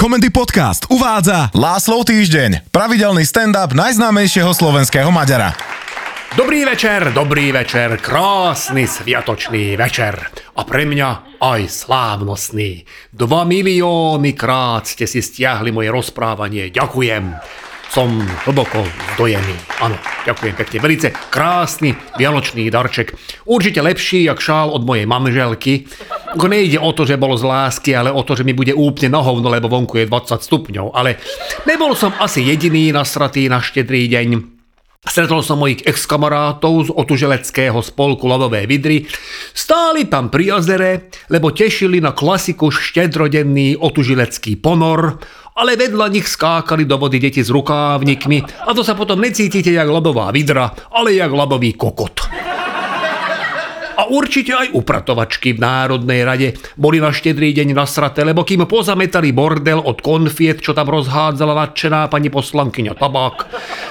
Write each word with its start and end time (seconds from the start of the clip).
Komendy 0.00 0.32
Podcast 0.32 0.88
uvádza 0.88 1.52
Láslov 1.52 2.08
týždeň, 2.08 2.72
pravidelný 2.72 3.20
stand-up 3.20 3.76
najznámejšieho 3.76 4.48
slovenského 4.56 5.12
Maďara. 5.12 5.52
Dobrý 6.32 6.64
večer, 6.64 7.12
dobrý 7.12 7.52
večer, 7.52 8.00
krásny 8.00 8.88
sviatočný 8.88 9.76
večer 9.76 10.16
a 10.56 10.64
pre 10.64 10.88
mňa 10.88 11.36
aj 11.44 11.60
slávnostný. 11.68 12.88
Dva 13.12 13.44
milióny 13.44 14.32
krát 14.32 14.88
ste 14.88 15.04
si 15.04 15.20
stiahli 15.20 15.68
moje 15.68 15.92
rozprávanie, 15.92 16.72
ďakujem. 16.72 17.36
Som 17.90 18.22
hlboko 18.46 18.86
zdojený. 19.14 19.82
Áno, 19.82 19.98
ďakujem 20.22 20.54
pekne. 20.54 20.78
Velice 20.78 21.10
krásny 21.10 21.90
vianočný 22.14 22.70
darček. 22.70 23.18
Určite 23.50 23.82
lepší, 23.82 24.30
jak 24.30 24.38
šál 24.38 24.70
od 24.70 24.86
mojej 24.86 25.10
manželky. 25.10 25.90
Ako 26.30 26.46
nejde 26.46 26.78
o 26.78 26.94
to, 26.94 27.02
že 27.02 27.18
bolo 27.18 27.34
z 27.34 27.42
lásky, 27.42 27.90
ale 27.98 28.14
o 28.14 28.22
to, 28.22 28.38
že 28.38 28.46
mi 28.46 28.54
bude 28.54 28.70
úplne 28.70 29.10
na 29.10 29.18
hovno, 29.18 29.50
lebo 29.50 29.66
vonku 29.66 29.98
je 29.98 30.06
20 30.06 30.38
stupňov. 30.38 30.94
Ale 30.94 31.18
nebol 31.66 31.98
som 31.98 32.14
asi 32.22 32.46
jediný 32.46 32.94
nasratý 32.94 33.50
na 33.50 33.58
štedrý 33.58 34.06
deň. 34.06 34.59
Stretol 35.00 35.40
som 35.40 35.56
mojich 35.56 35.80
ex-kamarátov 35.88 36.72
z 36.84 36.90
otuželeckého 36.92 37.80
spolku 37.80 38.28
Lavové 38.28 38.68
vidry. 38.68 39.08
Stáli 39.56 40.04
tam 40.04 40.28
pri 40.28 40.52
jazere, 40.52 41.08
lebo 41.32 41.56
tešili 41.56 42.04
na 42.04 42.12
klasiku 42.12 42.68
štedrodenný 42.68 43.80
otužilecký 43.80 44.60
ponor 44.60 45.16
ale 45.60 45.76
vedľa 45.76 46.06
nich 46.08 46.24
skákali 46.24 46.88
do 46.88 46.96
vody 46.96 47.20
deti 47.20 47.44
s 47.44 47.52
rukávnikmi 47.52 48.64
a 48.64 48.70
to 48.72 48.80
sa 48.80 48.96
potom 48.96 49.20
necítite 49.20 49.68
jak 49.68 49.88
labová 49.88 50.32
vidra, 50.32 50.72
ale 50.88 51.12
jak 51.12 51.28
labový 51.28 51.76
kokot. 51.76 52.49
A 53.96 54.06
určite 54.10 54.54
aj 54.54 54.74
upratovačky 54.76 55.56
v 55.56 55.62
Národnej 55.62 56.20
rade 56.22 56.48
boli 56.78 57.02
na 57.02 57.10
štedrý 57.10 57.50
deň 57.56 57.74
nasraté, 57.74 58.22
lebo 58.22 58.46
kým 58.46 58.68
pozametali 58.68 59.34
bordel 59.34 59.82
od 59.82 59.98
konfiet, 60.04 60.62
čo 60.62 60.76
tam 60.76 60.92
rozhádzala 60.92 61.54
nadšená 61.54 62.06
pani 62.06 62.30
poslankyňa 62.30 62.94
tabák, 62.94 63.36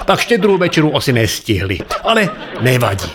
tak 0.08 0.22
štedrú 0.22 0.56
večeru 0.56 0.94
asi 0.96 1.12
nestihli. 1.12 1.80
Ale 2.04 2.28
nevadí. 2.64 3.08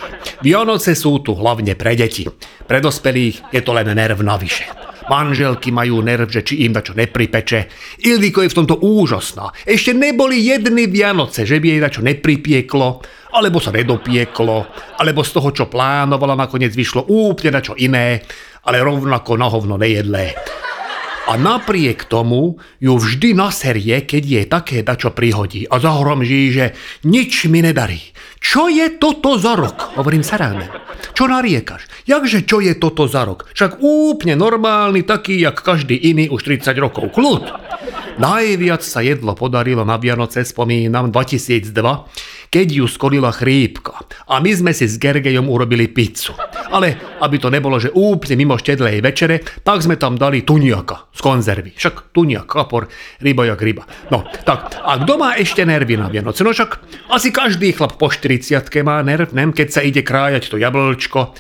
Vianoce 0.46 0.94
sú 0.94 1.24
tu 1.24 1.34
hlavne 1.34 1.74
pre 1.74 1.98
deti. 1.98 2.28
Pre 2.66 2.80
dospelých 2.82 3.54
je 3.54 3.62
to 3.62 3.72
len 3.74 3.90
nerv 3.94 4.22
navyše. 4.22 4.86
Manželky 5.06 5.70
majú 5.70 6.02
nerv, 6.02 6.26
že 6.34 6.42
či 6.42 6.66
im 6.66 6.74
dačo 6.74 6.98
nepripeče. 6.98 7.70
Ildiko 8.10 8.42
je 8.42 8.50
v 8.50 8.58
tomto 8.58 8.82
úžasná. 8.82 9.54
Ešte 9.62 9.94
neboli 9.94 10.42
jedny 10.42 10.90
Vianoce, 10.90 11.46
že 11.46 11.62
by 11.62 11.78
jej 11.78 11.82
dačo 11.82 12.02
nepripieklo, 12.02 13.06
alebo 13.36 13.60
sa 13.60 13.76
nedopieklo, 13.76 14.58
alebo 14.96 15.22
z 15.22 15.32
toho, 15.36 15.50
čo 15.52 15.66
plánovala, 15.68 16.40
nakoniec 16.40 16.72
vyšlo 16.72 17.12
úplne 17.12 17.52
dačo 17.52 17.76
iné, 17.76 18.24
ale 18.64 18.80
rovnako 18.80 19.36
na 19.36 19.48
hovno 19.52 19.76
nejedlé. 19.76 20.32
A 21.26 21.42
napriek 21.42 22.06
tomu 22.06 22.62
ju 22.78 22.94
vždy 23.02 23.34
naserie, 23.34 24.06
keď 24.06 24.24
je 24.24 24.42
také 24.46 24.78
dačo 24.86 25.10
prihodí 25.10 25.66
a 25.66 25.82
zahromží, 25.82 26.54
že 26.54 26.78
nič 27.02 27.50
mi 27.50 27.66
nedarí. 27.66 28.14
Čo 28.38 28.70
je 28.70 29.02
toto 29.02 29.42
za 29.42 29.58
rok? 29.58 29.98
Hovorím 29.98 30.22
sa 30.22 30.38
ráme. 30.38 30.70
Čo 31.18 31.26
nariekaš? 31.26 32.06
Jakže 32.06 32.46
čo 32.46 32.62
je 32.62 32.78
toto 32.78 33.10
za 33.10 33.26
rok? 33.26 33.50
Však 33.58 33.82
úplne 33.82 34.38
normálny, 34.38 35.02
taký, 35.02 35.42
jak 35.42 35.66
každý 35.66 35.98
iný 35.98 36.30
už 36.30 36.46
30 36.46 36.78
rokov. 36.78 37.10
Kľud. 37.10 37.50
Najviac 38.22 38.86
sa 38.86 39.02
jedlo 39.02 39.34
podarilo 39.34 39.82
na 39.82 39.98
Vianoce, 39.98 40.46
spomínam, 40.46 41.10
2002, 41.10 41.74
keď 42.56 42.72
ju 42.72 42.88
skolila 42.88 43.36
chrípka. 43.36 44.00
A 44.32 44.40
my 44.40 44.48
sme 44.56 44.72
si 44.72 44.88
s 44.88 44.96
Gergejom 44.96 45.52
urobili 45.52 45.92
pizzu. 45.92 46.32
Ale 46.72 47.20
aby 47.20 47.36
to 47.36 47.52
nebolo, 47.52 47.76
že 47.84 47.92
úplne 47.92 48.40
mimo 48.40 48.56
štedlej 48.56 49.04
večere, 49.04 49.44
tak 49.44 49.84
sme 49.84 50.00
tam 50.00 50.16
dali 50.16 50.48
tuniaka 50.48 51.12
z 51.12 51.20
konzervy. 51.20 51.76
Však 51.76 52.16
tuniak, 52.16 52.48
kapor, 52.48 52.88
ryba 53.20 53.44
jak 53.52 53.60
ryba. 53.60 53.84
No, 54.08 54.24
tak, 54.48 54.72
a 54.80 54.96
kto 55.04 55.20
má 55.20 55.36
ešte 55.36 55.68
nervy 55.68 56.00
na 56.00 56.08
Vianoce? 56.08 56.48
No 56.48 56.56
však 56.56 56.80
asi 57.12 57.36
každý 57.36 57.76
chlap 57.76 58.00
po 58.00 58.08
40 58.08 58.40
má 58.88 59.04
nerv, 59.04 59.36
nem, 59.36 59.52
keď 59.52 59.68
sa 59.76 59.84
ide 59.84 60.00
krájať 60.00 60.48
to 60.48 60.56
jablčko, 60.56 61.36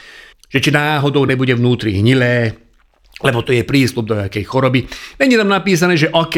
že 0.51 0.59
či 0.59 0.75
náhodou 0.75 1.23
nebude 1.23 1.56
vnútri 1.56 1.95
hnilé, 1.95 2.59
lebo 3.23 3.39
to 3.39 3.56
je 3.56 3.63
prísľub 3.63 4.03
do 4.03 4.16
jakej 4.19 4.44
choroby. 4.44 4.84
Není 5.16 5.39
tam 5.39 5.47
napísané, 5.47 5.95
že 5.95 6.12
OK, 6.12 6.35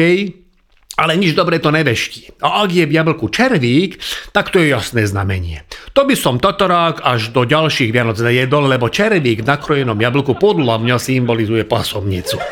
ale 0.98 1.14
nič 1.14 1.38
dobre 1.38 1.62
to 1.62 1.70
neveští. 1.70 2.42
A 2.42 2.66
ak 2.66 2.74
je 2.74 2.84
v 2.84 2.92
jablku 2.98 3.30
červík, 3.30 4.02
tak 4.34 4.50
to 4.50 4.58
je 4.58 4.74
jasné 4.74 5.06
znamenie. 5.06 5.62
To 5.94 6.02
by 6.02 6.18
som 6.18 6.42
tatarák 6.42 7.06
až 7.06 7.30
do 7.30 7.46
ďalších 7.46 7.94
Vianoc 7.94 8.18
nejedol, 8.18 8.66
lebo 8.66 8.90
červík 8.90 9.46
v 9.46 9.48
nakrojenom 9.48 9.96
jablku 9.96 10.34
podľa 10.34 10.82
mňa 10.82 10.96
symbolizuje 10.98 11.62
pasomnicu. 11.62 12.42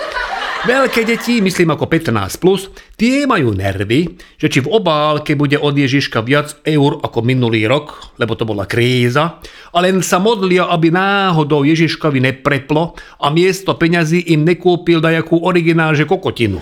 Veľké 0.66 1.06
deti, 1.06 1.38
myslím 1.38 1.78
ako 1.78 1.86
15+, 1.86 2.42
plus, 2.42 2.66
tie 2.98 3.22
majú 3.22 3.54
nervy, 3.54 4.18
že 4.34 4.50
či 4.50 4.58
v 4.64 4.72
obálke 4.74 5.38
bude 5.38 5.54
od 5.60 5.70
Ježiška 5.70 6.26
viac 6.26 6.58
eur 6.66 6.98
ako 7.06 7.22
minulý 7.22 7.70
rok, 7.70 8.18
lebo 8.18 8.34
to 8.34 8.42
bola 8.42 8.66
kríza, 8.66 9.38
a 9.70 9.78
len 9.78 10.02
sa 10.02 10.18
modlia, 10.18 10.66
aby 10.66 10.90
náhodou 10.90 11.62
Ježiškovi 11.62 12.18
nepreplo 12.18 12.98
a 13.22 13.30
miesto 13.30 13.78
peňazí 13.78 14.26
im 14.34 14.42
nekúpil 14.42 14.98
dajakú 14.98 15.38
originál, 15.44 15.94
že 15.94 16.02
kokotinu. 16.02 16.58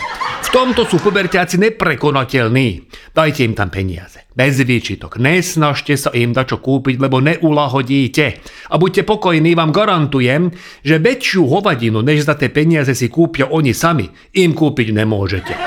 Tomto 0.54 0.87
sú 0.87 1.03
puberťáci 1.03 1.59
neprekonateľní. 1.59 2.87
Dajte 3.10 3.42
im 3.42 3.59
tam 3.59 3.75
peniaze. 3.75 4.22
Bez 4.38 4.62
výčitok. 4.62 5.19
Nesnažte 5.19 5.98
sa 5.98 6.15
im 6.15 6.31
dačo 6.31 6.62
kúpiť, 6.62 7.03
lebo 7.03 7.19
neulahodíte. 7.19 8.38
A 8.70 8.78
buďte 8.78 9.03
pokojní, 9.03 9.59
vám 9.59 9.75
garantujem, 9.75 10.54
že 10.87 11.03
väčšiu 11.03 11.50
hovadinu, 11.50 12.06
než 12.06 12.31
za 12.31 12.38
tie 12.38 12.54
peniaze 12.54 12.94
si 12.94 13.10
kúpia 13.10 13.50
oni 13.50 13.75
sami, 13.75 14.06
im 14.38 14.54
kúpiť 14.54 14.94
nemôžete. 14.94 15.59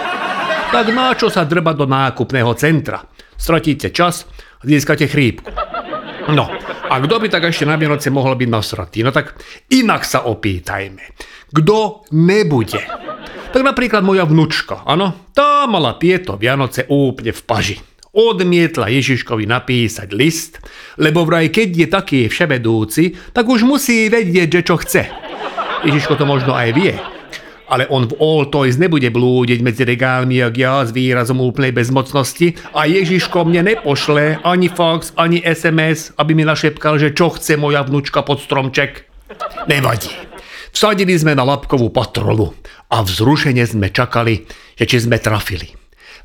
Tak 0.71 0.87
na 0.95 1.11
čo 1.19 1.27
sa 1.27 1.43
drba 1.43 1.75
do 1.75 1.83
nákupného 1.83 2.55
centra? 2.55 3.03
Stratíte 3.35 3.91
čas 3.91 4.23
získate 4.63 5.11
chrípku. 5.11 5.51
No, 6.31 6.47
a 6.87 6.95
kto 7.03 7.19
by 7.19 7.27
tak 7.27 7.43
ešte 7.51 7.67
na 7.67 7.75
Vianoce 7.75 8.07
mohol 8.07 8.39
byť 8.39 8.47
nasratý? 8.47 9.03
No 9.03 9.11
tak 9.11 9.35
inak 9.67 10.07
sa 10.07 10.23
opýtajme. 10.31 11.03
Kto 11.51 12.07
nebude? 12.15 12.79
Tak 13.47 13.61
napríklad 13.63 14.03
moja 14.03 14.27
vnúčka, 14.27 14.83
áno, 14.83 15.31
tá 15.31 15.65
mala 15.65 15.95
tieto 15.95 16.35
Vianoce 16.35 16.85
úplne 16.87 17.31
v 17.31 17.41
paži 17.47 17.77
odmietla 18.17 18.89
Ježiškovi 18.89 19.45
napísať 19.45 20.09
list, 20.17 20.57
lebo 20.97 21.21
vraj 21.21 21.53
keď 21.53 21.69
je 21.69 21.87
taký 21.87 22.19
vševedúci, 22.25 23.13
tak 23.29 23.45
už 23.45 23.61
musí 23.61 24.09
vedieť, 24.09 24.49
že 24.49 24.61
čo 24.65 24.75
chce. 24.81 25.05
Ježiško 25.85 26.17
to 26.17 26.25
možno 26.25 26.57
aj 26.57 26.73
vie, 26.73 26.97
ale 27.69 27.85
on 27.93 28.09
v 28.09 28.17
All 28.17 28.49
Toys 28.49 28.81
nebude 28.81 29.13
blúdiť 29.13 29.61
medzi 29.61 29.85
regálmi, 29.85 30.41
jak 30.41 30.55
ja, 30.57 30.81
s 30.81 30.89
výrazom 30.89 31.37
úplnej 31.37 31.77
bezmocnosti 31.77 32.57
a 32.73 32.89
Ježiško 32.89 33.45
mne 33.45 33.77
nepošle 33.77 34.41
ani 34.41 34.65
fax, 34.65 35.13
ani 35.13 35.37
SMS, 35.45 36.17
aby 36.17 36.33
mi 36.33 36.41
našepkal, 36.41 36.97
že 36.97 37.13
čo 37.13 37.29
chce 37.29 37.53
moja 37.61 37.85
vnúčka 37.85 38.25
pod 38.25 38.41
stromček. 38.41 39.05
Nevadí. 39.69 40.26
Vsadili 40.72 41.16
sme 41.17 41.33
na 41.33 41.44
labkovú 41.44 41.91
patrolu 41.91 42.53
a 42.91 43.03
vzrušene 43.03 43.63
sme 43.63 43.91
čakali, 43.91 44.47
že 44.78 44.85
či 44.88 44.97
sme 45.03 45.17
trafili. 45.19 45.73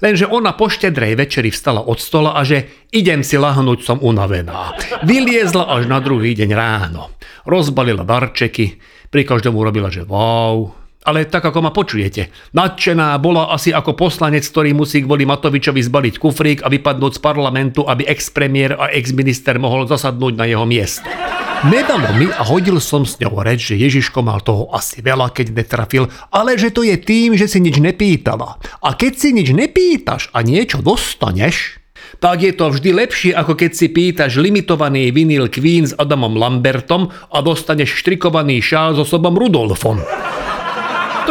Lenže 0.03 0.27
ona 0.27 0.59
po 0.59 0.67
štedrej 0.67 1.15
večeri 1.15 1.55
vstala 1.55 1.79
od 1.87 2.03
stola 2.03 2.35
a 2.35 2.43
že 2.43 2.91
idem 2.91 3.23
si 3.23 3.39
lahnúť, 3.39 3.87
som 3.87 3.99
unavená. 4.03 4.75
Vyliezla 5.07 5.71
až 5.71 5.87
na 5.87 6.03
druhý 6.03 6.35
deň 6.35 6.51
ráno. 6.51 7.15
Rozbalila 7.47 8.03
darčeky, 8.03 8.83
pri 9.15 9.23
každom 9.23 9.55
urobila, 9.55 9.95
že 9.95 10.03
wow, 10.03 10.75
ale 11.03 11.27
tak 11.27 11.43
ako 11.47 11.59
ma 11.63 11.71
počujete. 11.75 12.31
Nadšená 12.55 13.15
bola 13.19 13.51
asi 13.51 13.75
ako 13.75 13.95
poslanec, 13.99 14.47
ktorý 14.47 14.75
musí 14.75 15.03
kvôli 15.03 15.27
Matovičovi 15.27 15.83
zbaliť 15.83 16.15
kufrík 16.19 16.63
a 16.63 16.71
vypadnúť 16.71 17.19
z 17.19 17.21
parlamentu, 17.23 17.83
aby 17.87 18.07
ex-premiér 18.07 18.79
a 18.79 18.91
ex-minister 18.95 19.59
mohol 19.59 19.91
zasadnúť 19.91 20.35
na 20.39 20.47
jeho 20.47 20.67
miesto. 20.67 21.07
Nedalo 21.63 22.11
mi 22.19 22.27
a 22.27 22.43
hodil 22.43 22.83
som 22.83 23.07
s 23.07 23.23
ňou 23.23 23.39
reč, 23.39 23.71
že 23.71 23.79
Ježiško 23.79 24.19
mal 24.19 24.43
toho 24.43 24.67
asi 24.75 24.99
veľa, 24.99 25.31
keď 25.31 25.55
netrafil, 25.55 26.11
ale 26.35 26.59
že 26.59 26.75
to 26.75 26.83
je 26.83 26.99
tým, 26.99 27.39
že 27.39 27.47
si 27.47 27.63
nič 27.63 27.79
nepýtala. 27.79 28.59
A 28.83 28.99
keď 28.99 29.13
si 29.15 29.31
nič 29.31 29.55
nepýtaš 29.55 30.35
a 30.35 30.43
niečo 30.43 30.83
dostaneš, 30.83 31.79
tak 32.19 32.43
je 32.43 32.51
to 32.51 32.67
vždy 32.67 32.91
lepšie, 33.07 33.31
ako 33.31 33.55
keď 33.55 33.71
si 33.79 33.95
pýtaš 33.95 34.43
limitovaný 34.43 35.15
vinyl 35.15 35.47
Queen 35.47 35.87
s 35.87 35.95
Adamom 35.95 36.35
Lambertom 36.35 37.15
a 37.31 37.39
dostaneš 37.47 37.95
štrikovaný 37.95 38.59
šál 38.59 38.99
so 38.99 39.07
sobom 39.07 39.39
Rudolfom. 39.39 40.03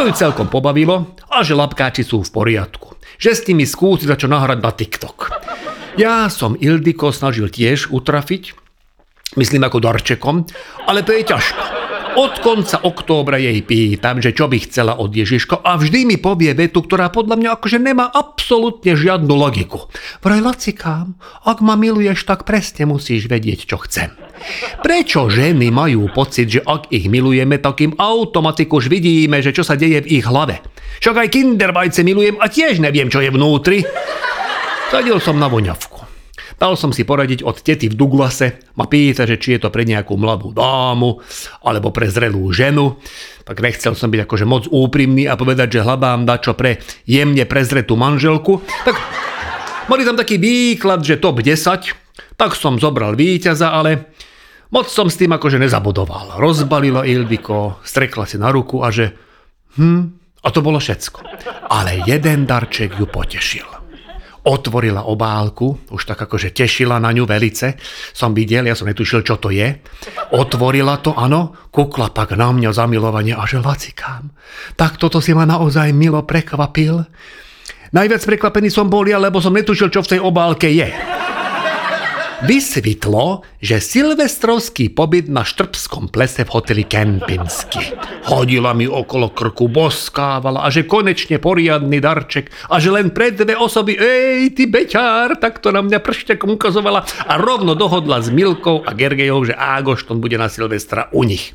ju 0.08 0.12
celkom 0.16 0.48
pobavilo 0.48 1.12
a 1.28 1.44
že 1.44 1.52
labkáči 1.52 2.08
sú 2.08 2.24
v 2.24 2.32
poriadku. 2.32 2.96
Že 3.20 3.30
s 3.36 3.44
nimi 3.52 3.68
skúsi 3.68 4.08
za 4.08 4.16
nahrať 4.16 4.58
na 4.64 4.72
TikTok. 4.72 5.18
Ja 6.00 6.32
som 6.32 6.56
Ildiko 6.56 7.12
snažil 7.12 7.52
tiež 7.52 7.92
utrafiť, 7.92 8.61
myslím 9.36 9.64
ako 9.64 9.78
darčekom, 9.80 10.44
ale 10.88 11.00
to 11.06 11.16
je 11.16 11.22
ťažko. 11.24 11.64
Od 12.12 12.44
konca 12.44 12.76
októbra 12.84 13.40
jej 13.40 13.64
pýtam, 13.64 14.20
že 14.20 14.36
čo 14.36 14.44
by 14.44 14.60
chcela 14.68 15.00
od 15.00 15.16
Ježiško 15.16 15.64
a 15.64 15.80
vždy 15.80 16.04
mi 16.04 16.16
povie 16.20 16.52
vetu, 16.52 16.84
ktorá 16.84 17.08
podľa 17.08 17.40
mňa 17.40 17.50
akože 17.56 17.80
nemá 17.80 18.12
absolútne 18.12 18.92
žiadnu 18.92 19.32
logiku. 19.32 19.88
Vraj 20.20 20.44
lacikám, 20.44 21.16
ak 21.48 21.64
ma 21.64 21.72
miluješ, 21.72 22.28
tak 22.28 22.44
presne 22.44 22.84
musíš 22.84 23.32
vedieť, 23.32 23.64
čo 23.64 23.80
chcem. 23.80 24.12
Prečo 24.84 25.32
ženy 25.32 25.72
majú 25.72 26.12
pocit, 26.12 26.52
že 26.52 26.60
ak 26.60 26.92
ich 26.92 27.08
milujeme, 27.08 27.56
tak 27.56 27.80
im 27.80 27.96
automatiku 27.96 28.76
už 28.76 28.92
vidíme, 28.92 29.40
že 29.40 29.56
čo 29.56 29.64
sa 29.64 29.80
deje 29.80 30.04
v 30.04 30.20
ich 30.20 30.28
hlave? 30.28 30.60
Však 31.00 31.16
aj 31.16 31.32
kinderbajce 31.32 32.04
milujem 32.04 32.36
a 32.36 32.46
tiež 32.52 32.76
neviem, 32.76 33.08
čo 33.08 33.24
je 33.24 33.32
vnútri. 33.32 33.80
Sadil 34.92 35.16
som 35.16 35.40
na 35.40 35.48
voňavku. 35.48 35.91
Dal 36.60 36.74
som 36.76 36.92
si 36.92 37.02
poradiť 37.02 37.42
od 37.42 37.60
tety 37.60 37.88
v 37.88 37.98
Douglase, 37.98 38.72
ma 38.76 38.86
pýta, 38.86 39.24
že 39.24 39.40
či 39.40 39.56
je 39.56 39.66
to 39.66 39.68
pre 39.72 39.88
nejakú 39.88 40.14
mladú 40.16 40.52
dámu, 40.52 41.20
alebo 41.64 41.88
pre 41.90 42.08
zrelú 42.08 42.52
ženu. 42.52 43.00
Tak 43.42 43.58
nechcel 43.58 43.96
som 43.96 44.12
byť 44.12 44.20
akože 44.28 44.46
moc 44.46 44.68
úprimný 44.70 45.26
a 45.26 45.34
povedať, 45.34 45.80
že 45.80 45.84
hľadám 45.84 46.28
dačo 46.28 46.54
pre 46.54 46.78
jemne 47.08 47.42
prezretú 47.48 47.98
manželku. 47.98 48.62
Tak 48.86 48.96
mali 49.90 50.06
tam 50.06 50.14
taký 50.14 50.38
výklad, 50.38 51.02
že 51.02 51.18
top 51.18 51.42
10, 51.42 52.38
tak 52.38 52.50
som 52.54 52.78
zobral 52.78 53.18
víťaza, 53.18 53.72
ale 53.72 54.12
moc 54.72 54.88
som 54.88 55.08
s 55.08 55.18
tým 55.18 55.32
akože 55.34 55.58
nezabudoval. 55.58 56.38
Rozbalila 56.38 57.08
Ildiko, 57.08 57.82
strekla 57.82 58.24
si 58.28 58.36
na 58.38 58.52
ruku 58.54 58.80
a 58.84 58.92
že 58.92 59.12
hm, 59.76 60.22
a 60.42 60.48
to 60.50 60.58
bolo 60.58 60.82
všetko. 60.82 61.22
Ale 61.70 62.02
jeden 62.02 62.44
darček 62.44 62.98
ju 62.98 63.06
potešil 63.06 63.71
otvorila 64.42 65.06
obálku, 65.06 65.86
už 65.94 66.02
tak 66.02 66.26
akože 66.26 66.50
tešila 66.50 66.98
na 66.98 67.14
ňu 67.14 67.22
velice, 67.26 67.78
som 68.10 68.34
videl, 68.34 68.66
ja 68.66 68.74
som 68.74 68.90
netušil, 68.90 69.22
čo 69.22 69.38
to 69.38 69.54
je. 69.54 69.78
Otvorila 70.34 70.98
to, 70.98 71.14
áno, 71.14 71.54
kukla 71.70 72.10
pak 72.10 72.34
na 72.34 72.50
mňa 72.50 72.74
zamilovanie 72.74 73.38
a 73.38 73.46
že 73.46 73.62
lacikám. 73.62 74.34
Tak 74.74 74.98
toto 74.98 75.22
si 75.22 75.30
ma 75.30 75.46
naozaj 75.46 75.94
milo 75.94 76.22
prekvapil. 76.26 77.06
Najviac 77.92 78.22
prekvapený 78.24 78.72
som 78.72 78.88
bol 78.88 79.06
ja, 79.06 79.20
lebo 79.20 79.38
som 79.38 79.54
netušil, 79.54 79.92
čo 79.92 80.02
v 80.02 80.16
tej 80.16 80.20
obálke 80.24 80.66
je. 80.66 80.90
Vysvetlo, 82.42 83.46
že 83.62 83.78
silvestrovský 83.78 84.90
pobyt 84.90 85.30
na 85.30 85.46
štrbskom 85.46 86.10
plese 86.10 86.42
v 86.42 86.50
hoteli 86.50 86.82
Kempinsky. 86.82 87.94
Hodila 88.26 88.74
mi 88.74 88.90
okolo 88.90 89.30
krku, 89.30 89.70
boskávala 89.70 90.66
a 90.66 90.68
že 90.74 90.82
konečne 90.82 91.38
poriadny 91.38 92.02
darček 92.02 92.50
a 92.66 92.82
že 92.82 92.90
len 92.90 93.14
pre 93.14 93.30
dve 93.30 93.54
osoby, 93.54 93.94
ej, 93.94 94.58
ty 94.58 94.66
beťár, 94.66 95.38
tak 95.38 95.62
to 95.62 95.70
na 95.70 95.86
mňa 95.86 96.02
pršťakom 96.02 96.58
ukazovala 96.58 97.06
a 97.30 97.38
rovno 97.38 97.78
dohodla 97.78 98.18
s 98.18 98.34
Milkou 98.34 98.82
a 98.82 98.90
Gergejou, 98.90 99.46
že 99.46 99.54
Ágošton 99.54 100.18
bude 100.18 100.34
na 100.34 100.50
Silvestra 100.50 101.14
u 101.14 101.22
nich. 101.22 101.54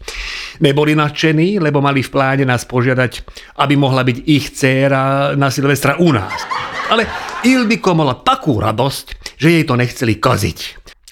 Neboli 0.64 0.96
nadšení, 0.96 1.60
lebo 1.60 1.84
mali 1.84 2.00
v 2.00 2.16
pláne 2.16 2.48
nás 2.48 2.64
požiadať, 2.64 3.28
aby 3.60 3.76
mohla 3.76 4.08
byť 4.08 4.18
ich 4.24 4.56
dcéra 4.56 5.36
na 5.36 5.52
Silvestra 5.52 6.00
u 6.00 6.16
nás. 6.16 6.48
Ale 6.88 7.04
Ildiko 7.44 7.92
mala 7.92 8.16
takú 8.24 8.64
radosť, 8.64 9.27
že 9.38 9.48
jej 9.54 9.64
to 9.64 9.78
nechceli 9.78 10.18
kaziť. 10.18 10.60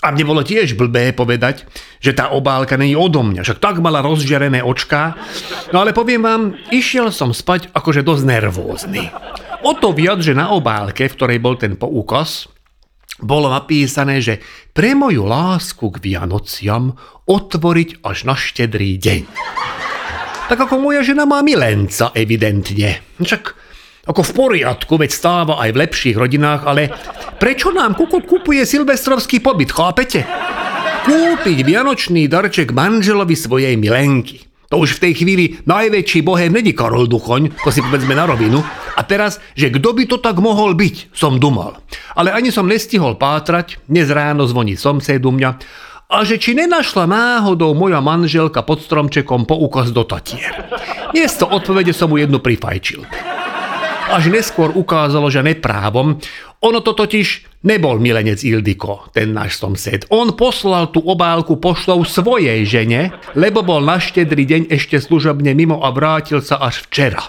A 0.05 0.13
mne 0.13 0.27
bolo 0.27 0.45
tiež 0.45 0.77
blbé 0.77 1.17
povedať, 1.17 1.65
že 1.97 2.13
tá 2.13 2.29
obálka 2.29 2.77
není 2.77 2.93
odo 2.93 3.25
mňa, 3.25 3.41
však 3.41 3.57
tak 3.57 3.81
mala 3.81 4.05
rozžiarené 4.05 4.61
očká. 4.61 5.17
No 5.73 5.81
ale 5.81 5.97
poviem 5.97 6.21
vám, 6.21 6.43
išiel 6.69 7.09
som 7.09 7.33
spať 7.33 7.73
akože 7.73 8.05
dosť 8.05 8.23
nervózny. 8.29 9.09
O 9.65 9.73
to 9.73 9.97
viac, 9.97 10.21
že 10.21 10.37
na 10.37 10.53
obálke, 10.53 11.09
v 11.09 11.15
ktorej 11.17 11.39
bol 11.41 11.57
ten 11.57 11.73
poukaz, 11.73 12.45
bolo 13.17 13.49
napísané, 13.49 14.21
že 14.21 14.43
pre 14.75 14.93
moju 14.93 15.25
lásku 15.25 15.89
k 15.89 15.97
Vianociam 16.03 16.93
otvoriť 17.25 18.05
až 18.05 18.17
na 18.29 18.35
štedrý 18.37 19.01
deň. 19.01 19.23
Tak 20.45 20.69
ako 20.69 20.77
moja 20.77 21.01
žena 21.01 21.25
má 21.25 21.41
milenca, 21.41 22.13
evidentne. 22.13 23.01
Však 23.17 23.64
ako 24.05 24.21
v 24.21 24.31
poriadku, 24.37 24.93
veď 25.01 25.11
stáva 25.11 25.57
aj 25.65 25.73
v 25.73 25.81
lepších 25.81 26.15
rodinách, 26.15 26.61
ale 26.69 26.93
prečo 27.41 27.73
nám 27.73 27.97
kukot 27.97 28.29
kupuje 28.29 28.61
silvestrovský 28.61 29.41
pobyt, 29.41 29.73
chápete? 29.73 30.21
Kúpiť 31.05 31.65
vianočný 31.65 32.29
darček 32.29 32.73
manželovi 32.73 33.33
svojej 33.33 33.73
milenky. 33.77 34.45
To 34.73 34.81
už 34.81 34.97
v 34.97 35.09
tej 35.09 35.13
chvíli 35.21 35.45
najväčší 35.69 36.25
bohem 36.25 36.49
není 36.49 36.73
Karol 36.73 37.05
Duchoň, 37.05 37.61
to 37.61 37.69
si 37.69 37.85
povedzme 37.85 38.17
na 38.17 38.25
rovinu. 38.25 38.65
A 38.97 39.01
teraz, 39.05 39.37
že 39.53 39.69
kto 39.69 39.93
by 39.93 40.03
to 40.09 40.17
tak 40.17 40.41
mohol 40.41 40.73
byť, 40.73 41.13
som 41.13 41.37
dumal. 41.37 41.77
Ale 42.17 42.33
ani 42.33 42.49
som 42.49 42.65
nestihol 42.65 43.17
pátrať, 43.21 43.77
dnes 43.85 44.09
ráno 44.09 44.49
zvoní 44.49 44.73
somsed 44.73 45.21
u 45.21 45.31
mňa, 45.33 45.49
a 46.05 46.21
že 46.21 46.37
či 46.37 46.53
nenašla 46.53 47.09
náhodou 47.09 47.73
moja 47.73 47.97
manželka 47.97 48.61
pod 48.61 48.81
stromčekom 48.85 49.49
poukaz 49.49 49.89
do 49.89 50.05
Tatier. 50.05 50.53
Miesto 51.13 51.49
odpovede 51.49 51.93
som 51.93 52.13
mu 52.13 52.21
jednu 52.21 52.37
prifajčil 52.37 53.34
až 54.15 54.31
neskôr 54.31 54.71
ukázalo, 54.71 55.27
že 55.27 55.43
neprávom. 55.43 56.15
Ono 56.63 56.79
to 56.79 56.95
totiž 56.95 57.55
nebol 57.65 57.97
milenec 57.97 58.45
Ildiko, 58.45 59.09
ten 59.09 59.33
náš 59.33 59.57
somsed. 59.57 60.05
On 60.13 60.29
poslal 60.37 60.93
tú 60.93 61.01
obálku 61.01 61.57
pošlou 61.57 62.05
svojej 62.05 62.61
žene, 62.63 63.09
lebo 63.33 63.65
bol 63.65 63.81
na 63.81 63.97
štedrý 63.97 64.45
deň 64.45 64.61
ešte 64.69 65.01
služobne 65.01 65.57
mimo 65.57 65.81
a 65.81 65.89
vrátil 65.89 66.45
sa 66.45 66.61
až 66.61 66.85
včera. 66.85 67.25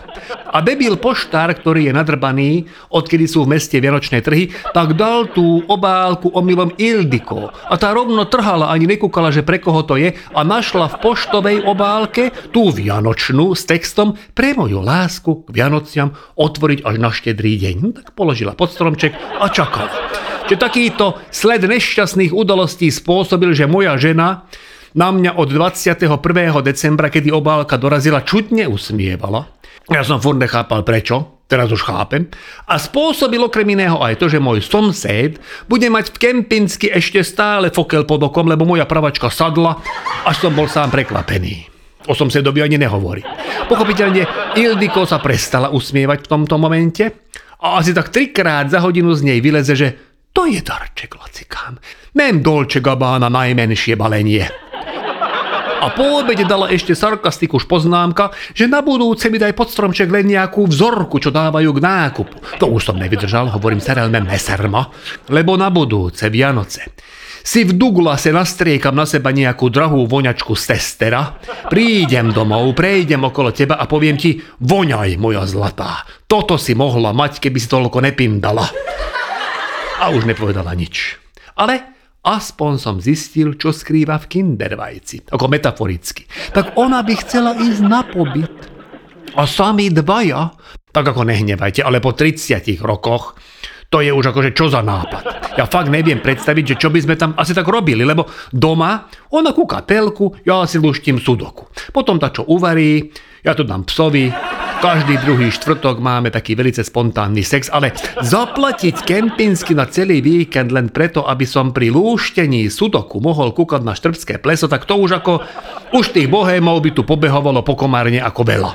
A 0.53 0.61
debil 0.61 1.01
poštár, 1.01 1.57
ktorý 1.57 1.89
je 1.89 1.93
nadrbaný, 1.97 2.51
odkedy 2.93 3.25
sú 3.25 3.49
v 3.49 3.57
meste 3.57 3.81
Vianočné 3.81 4.21
trhy, 4.21 4.53
tak 4.77 4.95
dal 4.95 5.33
tú 5.33 5.65
obálku 5.65 6.29
omylom 6.37 6.77
Ildiko. 6.77 7.49
A 7.51 7.75
tá 7.81 7.97
rovno 7.97 8.29
trhala, 8.29 8.69
ani 8.69 8.85
nekúkala, 8.85 9.33
že 9.33 9.41
pre 9.41 9.57
koho 9.57 9.85
to 9.89 9.97
je 9.97 10.13
a 10.13 10.41
našla 10.45 10.93
v 10.93 11.01
poštovej 11.01 11.57
obálke 11.65 12.29
tú 12.53 12.69
Vianočnú 12.69 13.57
s 13.57 13.65
textom 13.65 14.21
pre 14.37 14.53
moju 14.53 14.85
lásku 14.85 15.45
k 15.45 15.49
Vianociam 15.49 16.13
otvoriť 16.37 16.85
až 16.85 16.95
na 17.01 17.09
štedrý 17.09 17.57
deň. 17.57 17.75
No, 17.81 17.89
tak 17.97 18.13
položila 18.13 18.53
pod 18.53 18.73
stromček 18.73 19.16
a 19.41 19.47
čakala. 19.51 19.93
Že 20.47 20.57
takýto 20.57 21.19
sled 21.35 21.67
nešťastných 21.67 22.31
udalostí 22.31 22.89
spôsobil, 22.91 23.51
že 23.53 23.67
moja 23.67 23.99
žena 23.99 24.47
na 24.97 25.13
mňa 25.13 25.37
od 25.37 25.49
21. 25.53 26.09
decembra, 26.65 27.13
kedy 27.13 27.29
obálka 27.35 27.77
dorazila, 27.77 28.25
čutne 28.25 28.71
usmievala 28.71 29.57
ja 29.87 30.03
som 30.03 30.19
furt 30.19 30.43
nechápal 30.43 30.83
prečo, 30.83 31.47
teraz 31.47 31.71
už 31.71 31.87
chápem. 31.87 32.27
A 32.67 32.75
spôsobil 32.75 33.39
okrem 33.39 33.71
iného 33.71 34.03
aj 34.03 34.19
to, 34.19 34.27
že 34.27 34.43
môj 34.43 34.67
somsed 34.67 35.39
bude 35.71 35.87
mať 35.87 36.11
v 36.11 36.17
Kempinsky 36.19 36.91
ešte 36.91 37.23
stále 37.23 37.71
fokel 37.71 38.03
pod 38.03 38.27
okom, 38.27 38.51
lebo 38.51 38.67
moja 38.67 38.83
pravačka 38.83 39.31
sadla, 39.31 39.79
až 40.27 40.37
som 40.43 40.53
bol 40.59 40.67
sám 40.67 40.91
prekvapený. 40.91 41.71
O 42.11 42.19
somsedovi 42.19 42.67
ani 42.67 42.79
nehovorí. 42.83 43.23
Pochopiteľne 43.71 44.55
Ildiko 44.59 45.07
sa 45.07 45.23
prestala 45.23 45.71
usmievať 45.71 46.27
v 46.27 46.31
tomto 46.31 46.59
momente 46.59 47.27
a 47.67 47.83
asi 47.83 47.91
tak 47.91 48.15
trikrát 48.15 48.71
za 48.71 48.79
hodinu 48.79 49.11
z 49.11 49.27
nej 49.27 49.39
vyleze, 49.43 49.75
že 49.75 49.89
to 50.31 50.47
je 50.47 50.63
darček, 50.63 51.19
lacikám. 51.19 51.83
Nem 52.15 52.39
Dolce 52.39 52.79
Gabbana 52.79 53.27
najmenšie 53.27 53.99
balenie. 53.99 54.47
A 55.77 55.93
po 55.93 56.23
obede 56.23 56.47
dala 56.47 56.73
ešte 56.73 56.97
sarkastiku 56.97 57.61
poznámka, 57.63 58.33
že 58.55 58.71
na 58.71 58.81
budúce 58.81 59.29
mi 59.29 59.37
daj 59.37 59.53
pod 59.53 59.69
stromček 59.71 60.09
len 60.09 60.31
nejakú 60.31 60.67
vzorku, 60.67 61.21
čo 61.21 61.35
dávajú 61.35 61.71
k 61.77 61.83
nákupu. 61.83 62.37
To 62.63 62.71
už 62.71 62.91
som 62.91 62.97
nevydržal, 62.97 63.53
hovorím 63.53 63.83
serelme 63.83 64.23
meserma, 64.25 64.89
lebo 65.29 65.59
na 65.59 65.69
budúce 65.69 66.31
Vianoce 66.33 66.97
si 67.47 67.63
v 67.63 67.79
Douglase 67.79 68.35
nastriekam 68.35 68.99
na 68.99 69.07
seba 69.07 69.31
nejakú 69.31 69.71
drahú 69.71 70.11
voňačku 70.11 70.59
z 70.59 70.75
testera, 70.75 71.39
prídem 71.71 72.35
domov, 72.35 72.75
prejdem 72.75 73.23
okolo 73.23 73.55
teba 73.55 73.79
a 73.79 73.87
poviem 73.87 74.19
ti, 74.19 74.43
voňaj, 74.59 75.15
moja 75.15 75.47
zlatá, 75.47 76.03
toto 76.27 76.59
si 76.59 76.75
mohla 76.75 77.15
mať, 77.15 77.39
keby 77.39 77.59
si 77.63 77.71
toľko 77.71 78.03
nepindala. 78.03 78.67
A 80.03 80.11
už 80.11 80.27
nepovedala 80.27 80.75
nič. 80.75 81.23
Ale 81.55 81.87
aspoň 82.27 82.73
som 82.83 82.99
zistil, 82.99 83.55
čo 83.55 83.71
skrýva 83.71 84.19
v 84.19 84.27
kindervajci, 84.27 85.31
ako 85.31 85.47
metaforicky. 85.47 86.27
Tak 86.51 86.75
ona 86.75 87.07
by 87.07 87.15
chcela 87.23 87.55
ísť 87.55 87.83
na 87.87 88.03
pobyt. 88.03 88.75
A 89.39 89.47
sami 89.47 89.95
dvaja, 89.95 90.51
tak 90.91 91.15
ako 91.15 91.23
nehnevajte, 91.23 91.87
ale 91.87 92.03
po 92.03 92.11
30 92.11 92.83
rokoch, 92.83 93.39
to 93.97 94.05
je 94.05 94.13
už 94.13 94.29
akože 94.29 94.53
čo 94.53 94.69
za 94.69 94.85
nápad. 94.85 95.57
Ja 95.57 95.65
fakt 95.65 95.89
neviem 95.89 96.21
predstaviť, 96.21 96.77
že 96.77 96.79
čo 96.85 96.93
by 96.93 97.01
sme 97.01 97.17
tam 97.17 97.33
asi 97.33 97.57
tak 97.57 97.65
robili, 97.65 98.05
lebo 98.05 98.29
doma 98.53 99.09
ona 99.33 99.57
kúka 99.57 99.81
telku, 99.89 100.37
ja 100.45 100.69
si 100.69 100.77
luštím 100.77 101.17
sudoku. 101.17 101.73
Potom 101.97 102.21
tá 102.21 102.29
čo 102.29 102.45
uvarí, 102.45 103.09
ja 103.41 103.57
to 103.57 103.65
dám 103.65 103.89
psovi, 103.89 104.29
každý 104.85 105.17
druhý 105.25 105.49
štvrtok 105.49 105.97
máme 105.97 106.29
taký 106.29 106.53
velice 106.53 106.85
spontánny 106.85 107.41
sex, 107.41 107.73
ale 107.73 107.97
zaplatiť 108.21 109.01
kempinsky 109.09 109.73
na 109.73 109.89
celý 109.89 110.21
víkend 110.21 110.77
len 110.77 110.93
preto, 110.93 111.25
aby 111.25 111.49
som 111.49 111.73
pri 111.73 111.89
lúštení 111.89 112.69
sudoku 112.69 113.25
mohol 113.25 113.57
kúkať 113.57 113.81
na 113.81 113.97
štrbské 113.97 114.45
pleso, 114.45 114.69
tak 114.69 114.85
to 114.85 115.01
už 115.01 115.25
ako... 115.25 115.41
Už 115.97 116.13
tých 116.13 116.29
bohémov 116.29 116.85
by 116.85 116.93
tu 116.93 117.01
pobehovalo 117.01 117.65
po 117.65 117.73
komárne 117.81 118.21
ako 118.21 118.45
veľa. 118.45 118.73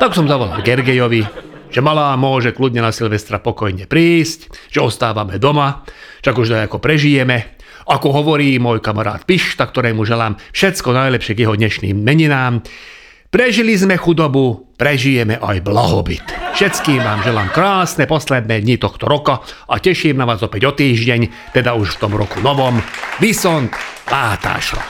Tak 0.00 0.16
som 0.16 0.24
zavolal 0.24 0.64
Gergejovi, 0.64 1.45
že 1.76 1.84
malá 1.84 2.16
môže 2.16 2.56
kľudne 2.56 2.80
na 2.80 2.88
Silvestra 2.88 3.36
pokojne 3.36 3.84
prísť, 3.84 4.72
že 4.72 4.80
ostávame 4.80 5.36
doma, 5.36 5.84
čak 6.24 6.40
už 6.40 6.64
ako 6.64 6.80
prežijeme. 6.80 7.60
Ako 7.84 8.16
hovorí 8.16 8.56
môj 8.56 8.80
kamarát 8.80 9.28
Pišta, 9.28 9.68
ktorému 9.68 10.08
želám 10.08 10.40
všetko 10.56 10.96
najlepšie 10.96 11.36
k 11.36 11.42
jeho 11.44 11.52
dnešným 11.52 12.00
meninám, 12.00 12.64
Prežili 13.26 13.76
sme 13.76 14.00
chudobu, 14.00 14.72
prežijeme 14.80 15.36
aj 15.36 15.60
blahobyt. 15.60 16.24
Všetkým 16.56 17.04
vám 17.04 17.20
želám 17.20 17.52
krásne 17.52 18.08
posledné 18.08 18.64
dni 18.64 18.80
tohto 18.80 19.04
roka 19.04 19.44
a 19.68 19.76
teším 19.76 20.16
na 20.16 20.24
vás 20.24 20.40
opäť 20.40 20.70
o 20.70 20.72
týždeň, 20.72 21.52
teda 21.52 21.76
už 21.76 21.98
v 21.98 22.00
tom 22.00 22.16
roku 22.16 22.40
novom. 22.40 22.80
Vysont 23.20 23.68
Látášo. 24.08 24.80